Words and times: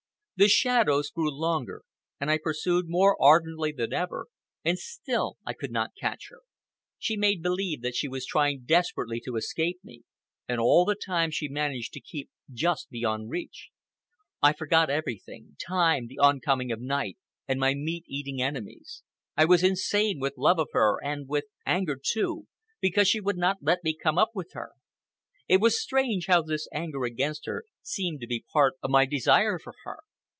The 0.37 0.47
shadows 0.47 1.11
grew 1.11 1.29
longer, 1.31 1.83
and 2.19 2.31
I 2.31 2.39
pursued 2.41 2.85
more 2.89 3.15
ardently 3.21 3.71
than 3.71 3.93
ever, 3.93 4.25
and 4.65 4.75
still 4.79 5.37
I 5.45 5.53
could 5.53 5.69
not 5.69 5.91
catch 5.95 6.29
her. 6.31 6.39
She 6.97 7.15
made 7.15 7.43
believe 7.43 7.83
that 7.83 7.93
she 7.95 8.07
was 8.07 8.25
trying 8.25 8.63
desperately 8.65 9.21
to 9.23 9.35
escape 9.35 9.79
me, 9.83 10.01
and 10.47 10.59
all 10.59 10.83
the 10.83 10.95
time 10.95 11.29
she 11.29 11.47
managed 11.47 11.93
to 11.93 11.99
keep 11.99 12.31
just 12.51 12.89
beyond 12.89 13.29
reach. 13.29 13.69
I 14.41 14.51
forgot 14.53 14.89
everything—time, 14.89 16.07
the 16.07 16.17
oncoming 16.17 16.71
of 16.71 16.81
night, 16.81 17.19
and 17.47 17.59
my 17.59 17.75
meat 17.75 18.05
eating 18.07 18.41
enemies. 18.41 19.03
I 19.37 19.45
was 19.45 19.63
insane 19.63 20.19
with 20.19 20.39
love 20.39 20.57
of 20.57 20.69
her, 20.73 20.97
and 21.03 21.27
with—anger, 21.29 21.99
too, 22.03 22.47
because 22.79 23.07
she 23.07 23.21
would 23.21 23.37
not 23.37 23.57
let 23.61 23.83
me 23.83 23.95
come 23.95 24.17
up 24.17 24.31
with 24.33 24.53
her. 24.53 24.71
It 25.47 25.61
was 25.61 25.79
strange 25.79 26.25
how 26.25 26.41
this 26.41 26.67
anger 26.73 27.03
against 27.03 27.45
her 27.45 27.63
seemed 27.83 28.21
to 28.21 28.27
be 28.27 28.43
part 28.51 28.73
of 28.81 28.89
my 28.89 29.05
desire 29.05 29.59
for 29.59 29.75
her. 29.83 29.99